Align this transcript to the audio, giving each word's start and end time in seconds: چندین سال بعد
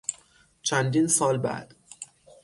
چندین 0.61 1.07
سال 1.07 1.37
بعد 1.37 1.75